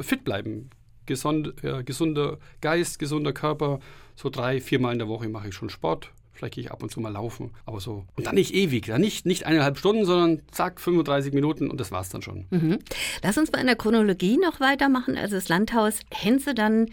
[0.00, 0.70] fit bleiben.
[1.06, 3.80] Gesund, äh, gesunder Geist, gesunder Körper.
[4.14, 6.12] So drei, viermal in der Woche mache ich schon Sport.
[6.34, 8.04] Vielleicht gehe ich ab und zu mal laufen, aber so.
[8.16, 11.92] Und dann nicht ewig, dann nicht, nicht eineinhalb Stunden, sondern zack, 35 Minuten und das
[11.92, 12.46] war's dann schon.
[12.50, 12.78] Mhm.
[13.22, 15.16] Lass uns mal in der Chronologie noch weitermachen.
[15.16, 16.88] Also das Landhaus Henze dann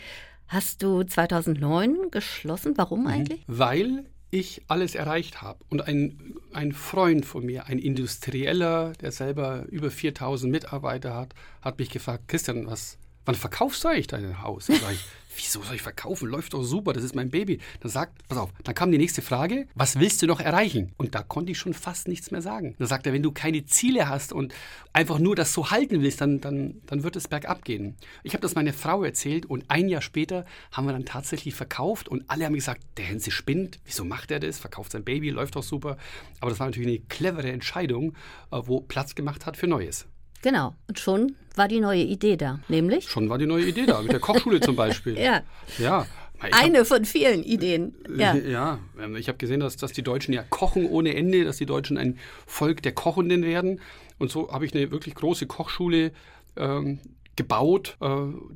[0.52, 2.74] hast du 2009 geschlossen.
[2.76, 3.08] Warum mhm.
[3.08, 3.44] eigentlich?
[3.48, 5.60] Weil ich alles erreicht habe.
[5.70, 11.80] Und ein, ein Freund von mir, ein Industrieller, der selber über 4000 Mitarbeiter hat, hat
[11.80, 14.70] mich gefragt, Christian, was, wann verkaufst du eigentlich dein Haus?
[14.70, 15.06] Und sag ich,
[15.36, 16.28] wieso soll ich verkaufen?
[16.28, 17.60] Läuft doch super, das ist mein Baby.
[17.80, 20.94] Dann sagt, pass auf, dann kam die nächste Frage, was willst du noch erreichen?
[20.98, 22.76] Und da konnte ich schon fast nichts mehr sagen.
[22.78, 24.54] Dann sagt er, wenn du keine Ziele hast und
[24.94, 27.96] einfach nur das so halten willst, dann, dann, dann wird es bergab gehen.
[28.24, 32.10] Ich habe das meiner Frau erzählt und ein Jahr später haben wir dann tatsächlich verkauft
[32.10, 34.60] und alle haben gesagt, der Hense spinnt, wieso macht er das?
[34.60, 35.98] Verkauft sein Baby, läuft doch super.
[36.40, 38.16] Aber das war natürlich eine clevere Entscheidung,
[38.52, 40.08] äh, wo Platz gemacht hat für Neues.
[40.42, 40.76] Genau.
[40.88, 43.10] Und schon war die neue Idee da, nämlich?
[43.10, 45.18] Schon war die neue Idee da, mit der Kochschule zum Beispiel.
[45.20, 45.42] ja.
[45.78, 46.06] Ja.
[46.40, 47.94] Eine hab, von vielen Ideen.
[48.18, 51.58] Ja, ja ähm, ich habe gesehen, dass, dass die Deutschen ja kochen ohne Ende, dass
[51.58, 53.80] die Deutschen ein Volk der Kochenden werden.
[54.18, 56.12] Und so habe ich eine wirklich große Kochschule
[56.56, 57.00] ähm,
[57.36, 58.08] gebaut, äh,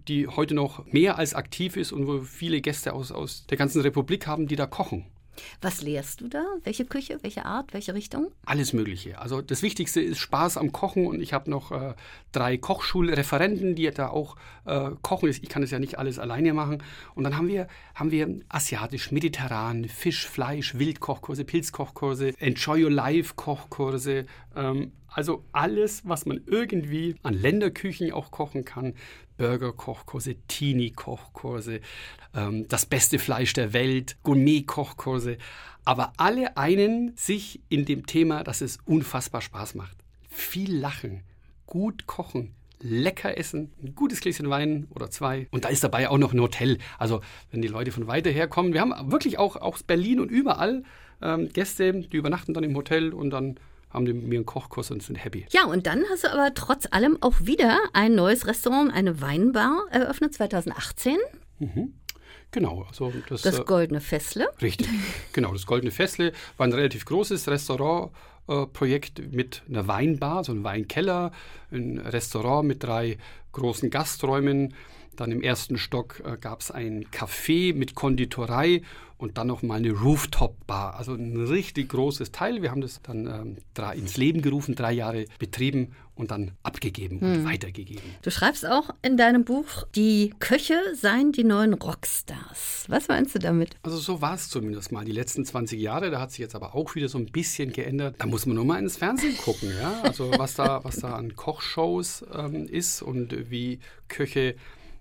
[0.07, 3.81] die heute noch mehr als aktiv ist und wo viele Gäste aus, aus der ganzen
[3.81, 5.05] Republik haben, die da kochen.
[5.61, 6.43] Was lehrst du da?
[6.63, 8.31] Welche Küche, welche Art, welche Richtung?
[8.45, 9.19] Alles Mögliche.
[9.19, 11.93] Also das Wichtigste ist Spaß am Kochen und ich habe noch äh,
[12.31, 15.29] drei Kochschulreferenten, die da auch äh, kochen.
[15.29, 16.83] Ich kann das ja nicht alles alleine machen.
[17.13, 23.33] Und dann haben wir, haben wir asiatisch, mediterran, Fisch, Fleisch, Wildkochkurse, Pilzkochkurse, Enjoy Your Life
[23.35, 24.25] Kochkurse.
[24.55, 28.95] Ähm, also alles, was man irgendwie an Länderküchen auch kochen kann.
[29.37, 31.79] Burger-Kochkurse, Teenie-Kochkurse,
[32.33, 35.37] ähm, das beste Fleisch der Welt, Gourmet-Kochkurse.
[35.85, 39.95] Aber alle einen sich in dem Thema, dass es unfassbar Spaß macht.
[40.29, 41.23] Viel lachen,
[41.65, 45.47] gut kochen, lecker essen, ein gutes Gläschen Wein oder zwei.
[45.51, 46.77] Und da ist dabei auch noch ein Hotel.
[46.97, 50.29] Also wenn die Leute von weiter her kommen, wir haben wirklich auch aus Berlin und
[50.29, 50.83] überall
[51.21, 53.57] ähm, Gäste, die übernachten dann im Hotel und dann
[53.95, 55.45] haben mir einen Kochkurs und sind happy.
[55.51, 59.85] Ja, und dann hast du aber trotz allem auch wieder ein neues Restaurant, eine Weinbar
[59.91, 61.17] eröffnet 2018.
[61.59, 61.93] Mhm.
[62.51, 62.85] Genau.
[62.87, 64.47] Also das, das äh, Goldene Fessle.
[64.61, 64.87] Richtig.
[65.33, 70.63] Genau, das Goldene Fessle war ein relativ großes Restaurantprojekt äh, mit einer Weinbar, so einem
[70.63, 71.31] Weinkeller,
[71.71, 73.17] ein Restaurant mit drei
[73.51, 74.73] großen Gasträumen.
[75.15, 78.81] Dann im ersten Stock äh, gab es ein Café mit Konditorei
[79.17, 80.95] und dann noch mal eine Rooftop-Bar.
[80.95, 82.61] Also ein richtig großes Teil.
[82.61, 87.21] Wir haben das dann ähm, drei, ins Leben gerufen, drei Jahre betrieben und dann abgegeben
[87.21, 87.31] hm.
[87.31, 88.03] und weitergegeben.
[88.21, 92.85] Du schreibst auch in deinem Buch, die Köche seien die neuen Rockstars.
[92.87, 93.75] Was meinst du damit?
[93.83, 96.11] Also so war es zumindest mal die letzten 20 Jahre.
[96.11, 98.15] Da hat sich jetzt aber auch wieder so ein bisschen geändert.
[98.19, 99.71] Da muss man nur mal ins Fernsehen gucken.
[99.79, 100.01] Ja?
[100.03, 104.55] Also was da, was da an Kochshows ähm, ist und wie Köche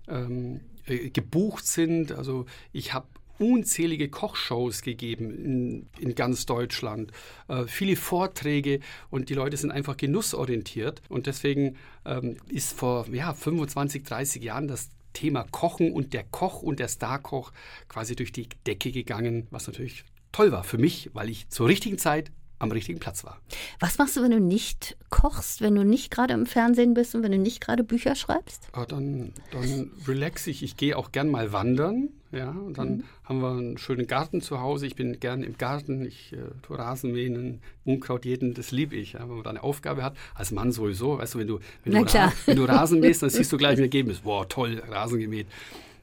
[0.07, 2.11] ähm, äh, gebucht sind.
[2.11, 7.11] Also ich habe unzählige Kochshows gegeben in, in ganz Deutschland,
[7.47, 11.01] äh, viele Vorträge und die Leute sind einfach genussorientiert.
[11.09, 16.61] Und deswegen ähm, ist vor ja, 25, 30 Jahren das Thema Kochen und der Koch
[16.61, 17.51] und der Starkoch
[17.87, 21.97] quasi durch die Decke gegangen, was natürlich toll war für mich, weil ich zur richtigen
[21.97, 23.39] Zeit am richtigen Platz war.
[23.79, 27.23] Was machst du, wenn du nicht kochst, wenn du nicht gerade im Fernsehen bist und
[27.23, 28.69] wenn du nicht gerade Bücher schreibst?
[28.71, 30.63] Ah, dann, dann relax ich.
[30.63, 32.09] Ich gehe auch gern mal wandern.
[32.31, 33.03] Ja, und dann mhm.
[33.23, 34.87] haben wir einen schönen Garten zu Hause.
[34.87, 36.05] Ich bin gern im Garten.
[36.05, 39.13] Ich äh, tue Rasenmähen, Unkraut jeden, das liebe ich.
[39.13, 41.17] Ja, wenn man da eine Aufgabe hat, als Mann sowieso.
[41.17, 43.77] Weißt du, wenn du, wenn du, Ra wenn du Rasen mähst, dann siehst du gleich
[43.77, 44.19] ein Ergebnis.
[44.19, 45.47] Boah, toll, Rasen gemäht.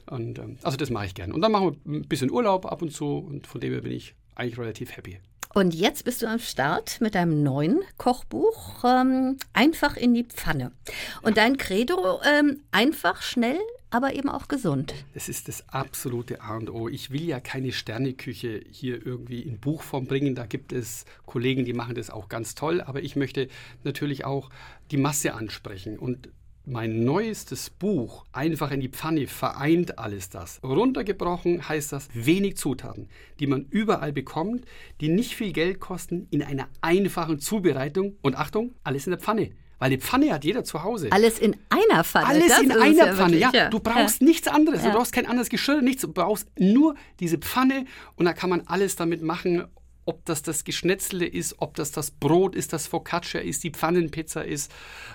[0.06, 1.32] Und, ähm, also das mache ich gern.
[1.32, 3.92] Und dann machen wir ein bisschen Urlaub ab und zu und von dem her bin
[3.92, 5.18] ich eigentlich relativ happy.
[5.54, 10.72] Und jetzt bist du am Start mit deinem neuen Kochbuch ähm, Einfach in die Pfanne.
[11.20, 13.58] Und dein Credo, ähm, einfach, schnell,
[13.90, 14.94] aber eben auch gesund.
[15.12, 16.88] Das ist das absolute A und O.
[16.88, 20.34] Ich will ja keine Sterneküche hier irgendwie in Buchform bringen.
[20.34, 22.80] Da gibt es Kollegen, die machen das auch ganz toll.
[22.80, 23.48] Aber ich möchte
[23.84, 24.48] natürlich auch
[24.90, 25.98] die Masse ansprechen.
[25.98, 26.30] Und
[26.64, 30.60] mein neuestes Buch, Einfach in die Pfanne, vereint alles das.
[30.62, 33.08] Runtergebrochen heißt das wenig Zutaten,
[33.40, 34.64] die man überall bekommt,
[35.00, 38.16] die nicht viel Geld kosten, in einer einfachen Zubereitung.
[38.22, 39.50] Und Achtung, alles in der Pfanne.
[39.78, 41.10] Weil die Pfanne hat jeder zu Hause.
[41.10, 42.26] Alles in einer Pfanne.
[42.26, 43.40] Alles das in einer ja Pfanne.
[43.40, 44.84] wirklich, Ja, du brauchst nichts anderes.
[44.84, 44.90] Ja.
[44.90, 46.02] Du brauchst kein anderes Geschirr, nichts.
[46.02, 49.64] Du brauchst nur diese Pfanne und da kann man alles damit machen.
[50.04, 54.42] Ob das das Geschnetzle ist, ob das das Brot ist, das Focaccia ist, die Pfannenpizza
[54.42, 54.72] ist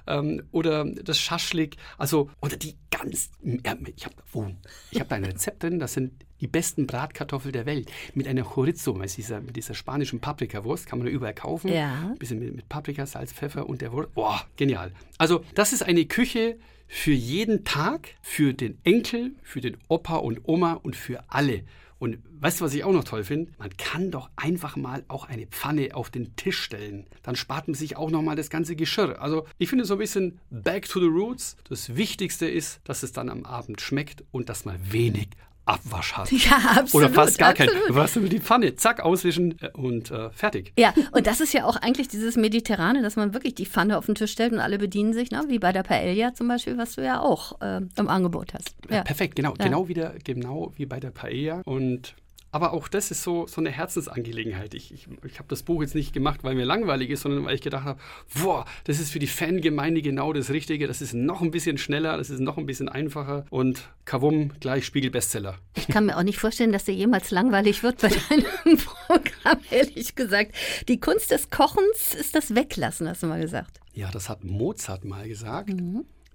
[0.07, 1.77] ähm, oder das Schaschlik.
[1.97, 3.31] Also, oder die ganz.
[3.43, 4.47] Ich habe oh,
[4.91, 7.91] ich hab da ein Rezept drin, das sind die besten Bratkartoffeln der Welt.
[8.13, 11.71] Mit einer Chorizo, mit dieser, mit dieser spanischen Paprikawurst, kann man da überall kaufen.
[11.71, 12.09] Ja.
[12.11, 14.13] Ein bisschen mit, mit Paprika, Salz, Pfeffer und der Wurst.
[14.13, 14.91] Boah, genial.
[15.17, 20.47] Also, das ist eine Küche für jeden Tag, für den Enkel, für den Opa und
[20.47, 21.63] Oma und für alle.
[21.99, 23.51] Und weißt du, was ich auch noch toll finde?
[23.57, 27.07] Man kann doch einfach mal auch eine Pfanne auf den Tisch stellen.
[27.23, 29.21] Dann spart man sich auch noch mal das ganze Geschirr.
[29.21, 31.57] Also ich finde so ein bisschen back to the roots.
[31.67, 35.29] Das Wichtigste ist, dass es dann am Abend schmeckt und dass man wenig
[35.67, 36.31] Abwasch hat.
[36.31, 37.07] Ja, absolut.
[37.07, 37.67] Oder fast gar kein.
[37.67, 37.89] absolut.
[37.89, 40.73] Du hast nur die Pfanne, zack, auswischen äh, und äh, fertig.
[40.77, 44.05] Ja, und das ist ja auch eigentlich dieses Mediterrane, dass man wirklich die Pfanne auf
[44.05, 45.43] den Tisch stellt und alle bedienen sich, ne?
[45.47, 48.75] wie bei der Paella zum Beispiel, was du ja auch äh, im Angebot hast.
[48.89, 49.03] Ja.
[49.03, 51.61] Perfekt, genau, genau, wieder, genau wie bei der Paella.
[51.65, 52.15] Und
[52.51, 54.73] aber auch das ist so, so eine Herzensangelegenheit.
[54.73, 57.55] Ich, ich, ich habe das Buch jetzt nicht gemacht, weil mir langweilig ist, sondern weil
[57.55, 57.99] ich gedacht habe,
[58.41, 60.87] boah, das ist für die Fangemeinde genau das Richtige.
[60.87, 63.45] Das ist noch ein bisschen schneller, das ist noch ein bisschen einfacher.
[63.49, 65.57] Und Kavum, gleich Spiegel-Bestseller.
[65.75, 70.15] Ich kann mir auch nicht vorstellen, dass dir jemals langweilig wird bei deinem Programm, ehrlich
[70.15, 70.53] gesagt.
[70.87, 73.79] Die Kunst des Kochens ist das Weglassen, hast du mal gesagt.
[73.93, 75.71] Ja, das hat Mozart mal gesagt.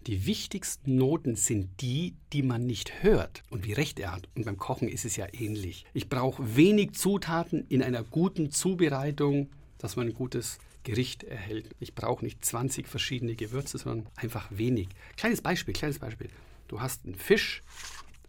[0.09, 3.45] Die wichtigsten Noten sind die, die man nicht hört.
[3.51, 4.29] Und wie recht er hat.
[4.35, 5.85] Und beim Kochen ist es ja ähnlich.
[5.95, 11.71] Ich brauche wenig Zutaten in einer guten Zubereitung, dass man ein gutes Gericht erhält.
[11.79, 14.89] Ich brauche nicht 20 verschiedene Gewürze, sondern einfach wenig.
[15.17, 16.31] Kleines Beispiel, kleines Beispiel.
[16.67, 17.63] Du hast einen Fisch,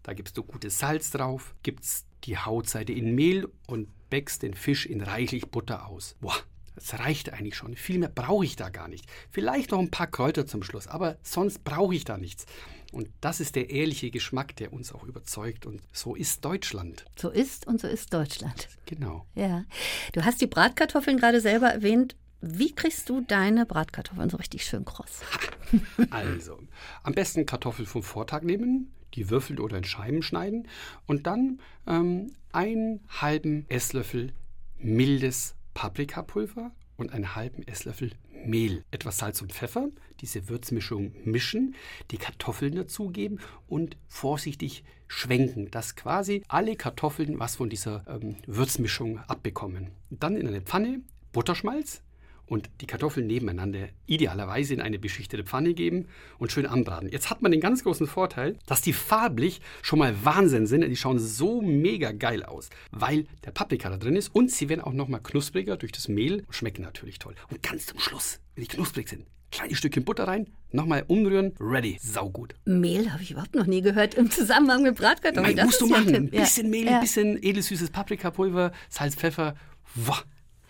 [0.04, 4.86] da gibst du gutes Salz drauf, gibst die Hautseite in Mehl und bäckst den Fisch
[4.86, 6.16] in reichlich Butter aus.
[6.22, 6.36] Boah,
[6.76, 7.76] das reicht eigentlich schon.
[7.76, 9.06] Viel mehr brauche ich da gar nicht.
[9.30, 12.46] Vielleicht noch ein paar Kräuter zum Schluss, aber sonst brauche ich da nichts.
[12.92, 15.66] Und das ist der ehrliche Geschmack, der uns auch überzeugt.
[15.66, 17.06] Und so ist Deutschland.
[17.16, 18.70] So ist und so ist Deutschland.
[18.86, 19.26] Genau.
[19.34, 19.66] Ja.
[20.14, 22.16] Du hast die Bratkartoffeln gerade selber erwähnt.
[22.40, 25.22] Wie kriegst du deine Bratkartoffeln so richtig schön kross?
[26.12, 26.60] Also,
[27.02, 30.68] am besten Kartoffeln vom Vortag nehmen, die würfeln oder in Scheiben schneiden
[31.08, 34.34] und dann ähm, einen halben Esslöffel
[34.78, 38.12] mildes Paprikapulver und einen halben Esslöffel
[38.46, 41.76] Mehl, etwas Salz und Pfeffer, diese Würzmischung mischen,
[42.12, 49.20] die Kartoffeln dazugeben und vorsichtig schwenken, dass quasi alle Kartoffeln was von dieser ähm, Würzmischung
[49.20, 49.92] abbekommen.
[50.10, 52.04] Dann in eine Pfanne Butterschmalz,
[52.46, 57.10] und die Kartoffeln nebeneinander idealerweise in eine beschichtete Pfanne geben und schön anbraten.
[57.10, 60.82] Jetzt hat man den ganz großen Vorteil, dass die farblich schon mal Wahnsinn sind.
[60.88, 64.82] Die schauen so mega geil aus, weil der Paprika da drin ist und sie werden
[64.82, 67.36] auch noch mal knuspriger durch das Mehl und schmecken natürlich toll.
[67.50, 71.98] Und ganz zum Schluss, wenn die knusprig sind, kleines Stückchen Butter rein, nochmal umrühren, ready,
[72.02, 72.56] saugut.
[72.66, 75.56] Mehl habe ich überhaupt noch nie gehört im Zusammenhang mit Bratkartoffeln.
[75.56, 76.16] Nein, Das musst du ja machen.
[76.16, 76.30] Ein.
[76.34, 76.42] Ja.
[76.42, 76.96] bisschen Mehl, Ja.
[76.96, 79.56] ein bisschen edelsüßes Paprikapulver, Salz, Pfeffer.
[79.96, 80.26] Wow.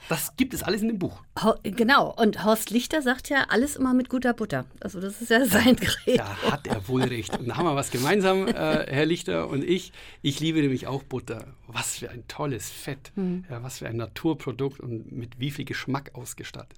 [0.09, 1.23] Das gibt es alles in dem Buch.
[1.41, 4.65] Ho- Genau, und Horst Lichter sagt ja, alles immer mit guter Butter.
[4.81, 6.19] Also das ist ja sein Gerät.
[6.19, 7.37] Da hat er wohl recht.
[7.39, 8.51] Und da haben wir was gemeinsam, äh,
[8.91, 9.93] Herr Lichter und ich.
[10.21, 11.53] Ich liebe nämlich auch Butter.
[11.67, 13.11] Was für ein tolles Fett.
[13.49, 16.77] Ja, was für ein Naturprodukt und mit wie viel Geschmack ausgestattet.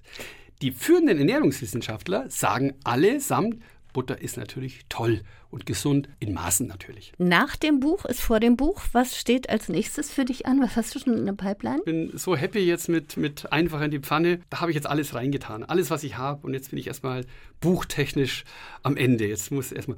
[0.62, 3.62] Die führenden Ernährungswissenschaftler sagen allesamt,
[3.92, 5.22] Butter ist natürlich toll
[5.56, 7.14] und gesund, in Maßen natürlich.
[7.16, 8.82] Nach dem Buch ist vor dem Buch.
[8.92, 10.60] Was steht als nächstes für dich an?
[10.60, 11.78] Was hast du schon in der Pipeline?
[11.78, 14.40] Ich bin so happy jetzt mit, mit einfach in die Pfanne.
[14.50, 15.64] Da habe ich jetzt alles reingetan.
[15.64, 16.46] Alles, was ich habe.
[16.46, 17.24] Und jetzt bin ich erstmal
[17.60, 18.44] buchtechnisch
[18.82, 19.26] am Ende.
[19.26, 19.96] Jetzt muss erstmal,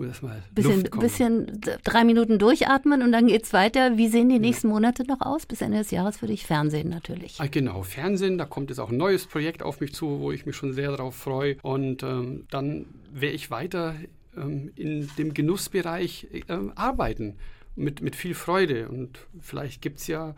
[0.00, 3.96] erstmal Bisschen, bisschen drei Minuten durchatmen und dann geht's weiter.
[3.96, 5.46] Wie sehen die nächsten Monate noch aus?
[5.46, 7.36] Bis Ende des Jahres würde ich Fernsehen natürlich.
[7.38, 10.44] Ah, Genau, Fernsehen, da kommt jetzt auch ein neues Projekt auf mich zu, wo ich
[10.44, 11.56] mich schon sehr darauf freue.
[11.62, 13.94] Und ähm, dann werde ich weiter
[14.40, 17.36] ähm, in dem Genussbereich ähm, arbeiten.
[17.74, 18.88] Mit, mit viel Freude.
[18.88, 20.34] Und vielleicht gibt es ja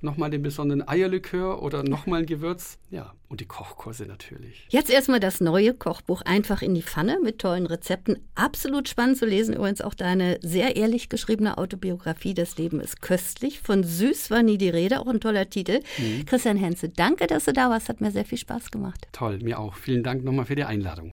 [0.00, 2.78] nochmal den besonderen Eierlikör oder nochmal ein Gewürz.
[2.90, 4.66] Ja, und die Kochkurse natürlich.
[4.70, 8.18] Jetzt erstmal das neue Kochbuch einfach in die Pfanne mit tollen Rezepten.
[8.34, 9.54] Absolut spannend zu lesen.
[9.54, 13.60] Übrigens auch deine sehr ehrlich geschriebene Autobiografie Das Leben ist köstlich.
[13.60, 15.80] Von Süß war nie die Rede, auch ein toller Titel.
[16.26, 17.88] Christian Henze, danke, dass du da warst.
[17.88, 19.08] Hat mir sehr viel Spaß gemacht.
[19.12, 19.74] Toll, mir auch.
[19.74, 21.06] Vielen Dank nochmal für die Einladung.